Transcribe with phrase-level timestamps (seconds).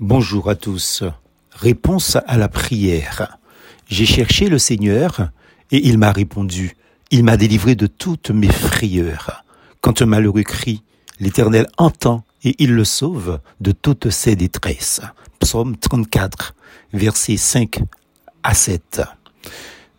[0.00, 1.04] Bonjour à tous.
[1.52, 3.38] Réponse à la prière.
[3.86, 5.30] J'ai cherché le Seigneur
[5.70, 6.76] et il m'a répondu.
[7.12, 9.44] Il m'a délivré de toutes mes frayeurs.
[9.80, 10.82] Quand un malheureux crie,
[11.20, 15.00] l'Éternel entend et il le sauve de toutes ses détresses.
[15.38, 16.56] Psaume 34,
[16.92, 17.78] versets 5
[18.42, 19.00] à 7.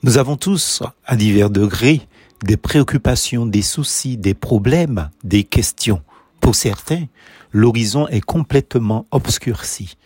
[0.04, 2.02] Nous avons tous, à divers degrés,
[2.44, 6.02] des préoccupations, des soucis, des problèmes, des questions.
[6.46, 7.08] Pour certains,
[7.52, 9.98] l'horizon est complètement obscurci.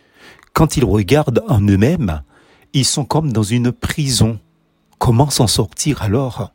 [0.54, 2.22] Quand ils regardent en eux-mêmes,
[2.72, 4.40] ils sont comme dans une prison.
[4.98, 6.54] Comment s'en sortir alors?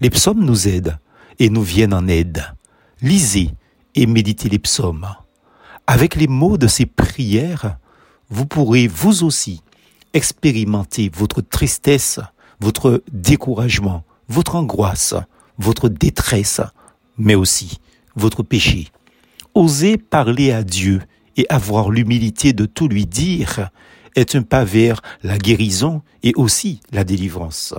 [0.00, 0.98] Les psaumes nous aident
[1.38, 2.46] et nous viennent en aide.
[3.02, 3.50] Lisez
[3.94, 5.06] et méditez les psaumes.
[5.86, 7.76] Avec les mots de ces prières,
[8.30, 9.60] vous pourrez vous aussi
[10.14, 12.20] expérimenter votre tristesse,
[12.58, 15.12] votre découragement, votre angoisse,
[15.58, 16.62] votre détresse,
[17.18, 17.80] mais aussi
[18.14, 18.88] votre péché.
[19.56, 21.00] Oser parler à Dieu
[21.38, 23.70] et avoir l'humilité de tout lui dire
[24.14, 27.72] est un pas vers la guérison et aussi la délivrance.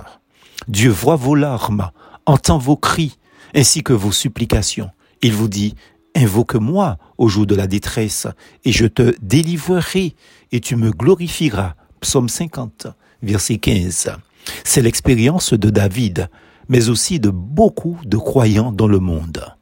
[0.66, 1.92] Dieu voit vos larmes,
[2.26, 3.16] entend vos cris,
[3.54, 4.90] ainsi que vos supplications.
[5.22, 5.76] Il vous dit,
[6.16, 8.26] invoque-moi au jour de la détresse,
[8.64, 10.16] et je te délivrerai,
[10.50, 11.76] et tu me glorifieras.
[12.00, 12.88] Psaume 50,
[13.22, 14.16] verset 15.
[14.64, 16.28] C'est l'expérience de David,
[16.68, 19.57] mais aussi de beaucoup de croyants dans le monde.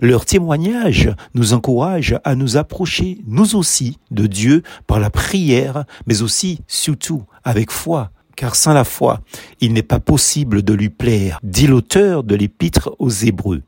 [0.00, 6.22] Leur témoignage nous encourage à nous approcher, nous aussi, de Dieu par la prière, mais
[6.22, 9.20] aussi, surtout, avec foi, car sans la foi,
[9.60, 13.62] il n'est pas possible de lui plaire, dit l'auteur de l'épître aux Hébreux.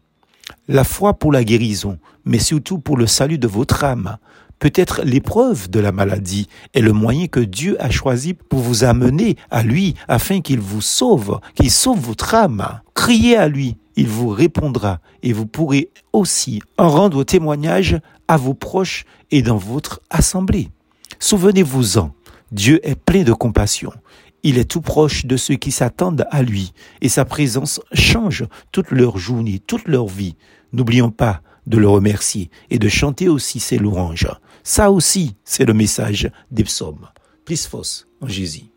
[0.68, 4.16] La foi pour la guérison, mais surtout pour le salut de votre âme.
[4.60, 9.36] Peut-être l'épreuve de la maladie est le moyen que Dieu a choisi pour vous amener
[9.50, 12.80] à lui afin qu'il vous sauve, qu'il sauve votre âme.
[12.94, 18.54] Criez à lui, il vous répondra et vous pourrez aussi en rendre témoignage à vos
[18.54, 20.70] proches et dans votre assemblée.
[21.18, 22.10] Souvenez-vous-en,
[22.50, 23.92] Dieu est plein de compassion.
[24.42, 28.90] Il est tout proche de ceux qui s'attendent à lui et sa présence change toute
[28.90, 30.36] leur journée, toute leur vie.
[30.72, 34.30] N'oublions pas de le remercier et de chanter aussi ses louanges.
[34.62, 37.06] Ça aussi, c'est le message des psaumes.
[37.44, 37.68] Plus
[38.22, 38.64] en Jésus.